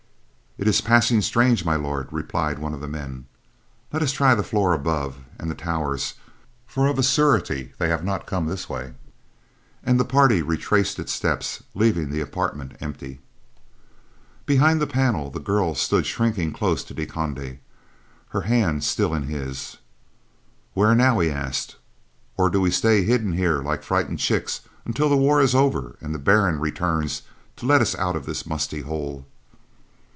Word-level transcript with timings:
"It 0.57 0.67
is 0.67 0.81
passing 0.81 1.21
strange, 1.21 1.63
My 1.63 1.77
Lord," 1.77 2.09
replied 2.11 2.59
one 2.59 2.73
of 2.73 2.81
the 2.81 2.87
men. 2.87 3.25
"Let 3.93 4.01
us 4.03 4.11
try 4.11 4.35
the 4.35 4.43
floor 4.43 4.73
above, 4.73 5.19
and 5.39 5.49
the 5.49 5.55
towers; 5.55 6.15
for 6.67 6.87
of 6.87 6.99
a 6.99 7.03
surety 7.03 7.71
they 7.77 7.87
have 7.87 8.03
not 8.03 8.25
come 8.27 8.45
this 8.47 8.67
way." 8.67 8.93
And 9.81 9.97
the 9.97 10.03
party 10.05 10.41
retraced 10.41 10.99
its 10.99 11.13
steps, 11.13 11.63
leaving 11.73 12.09
the 12.11 12.19
apartment 12.19 12.73
empty. 12.81 13.21
Behind 14.45 14.81
the 14.81 14.85
panel, 14.85 15.31
the 15.31 15.39
girl 15.39 15.73
stood 15.73 16.05
shrinking 16.05 16.51
close 16.51 16.83
to 16.83 16.93
De 16.93 17.05
Conde, 17.05 17.59
her 18.27 18.41
hand 18.41 18.83
still 18.83 19.15
in 19.15 19.23
his. 19.23 19.77
"Where 20.73 20.93
now?" 20.93 21.17
he 21.19 21.29
asked. 21.31 21.77
"Or 22.35 22.49
do 22.49 22.59
we 22.59 22.71
stay 22.71 23.03
hidden 23.05 23.31
here 23.33 23.61
like 23.63 23.83
frightened 23.83 24.19
chicks 24.19 24.59
until 24.85 25.07
the 25.07 25.15
war 25.17 25.39
is 25.41 25.55
over 25.55 25.95
and 26.01 26.13
the 26.13 26.19
Baron 26.19 26.59
returns 26.59 27.21
to 27.55 27.65
let 27.65 27.81
us 27.81 27.95
out 27.95 28.17
of 28.17 28.25
this 28.25 28.45
musty 28.45 28.81
hole?" 28.81 29.25